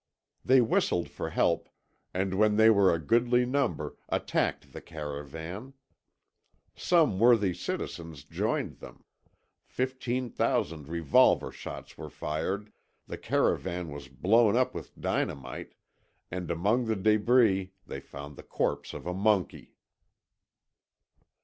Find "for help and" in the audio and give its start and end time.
1.11-2.33